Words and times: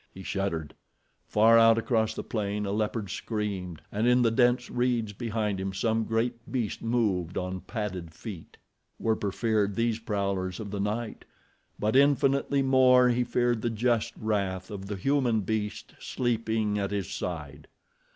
He 0.11 0.23
shuddered. 0.23 0.73
Far 1.27 1.59
out 1.59 1.77
across 1.77 2.15
the 2.15 2.23
plain 2.23 2.65
a 2.65 2.71
leopard 2.71 3.11
screamed, 3.11 3.83
and 3.91 4.07
in 4.07 4.23
the 4.23 4.31
dense 4.31 4.67
reeds 4.71 5.13
behind 5.13 5.59
him 5.59 5.73
some 5.73 6.05
great 6.05 6.51
beast 6.51 6.81
moved 6.81 7.37
on 7.37 7.59
padded 7.61 8.11
feet. 8.11 8.57
Werper 8.97 9.31
feared 9.31 9.75
these 9.75 9.99
prowlers 9.99 10.59
of 10.59 10.71
the 10.71 10.79
night; 10.79 11.23
but 11.77 11.95
infinitely 11.95 12.63
more 12.63 13.09
he 13.09 13.23
feared 13.23 13.61
the 13.61 13.69
just 13.69 14.15
wrath 14.17 14.71
of 14.71 14.87
the 14.87 14.95
human 14.95 15.41
beast 15.41 15.93
sleeping 15.99 16.79
at 16.79 16.89
his 16.89 17.11
side. 17.11 17.67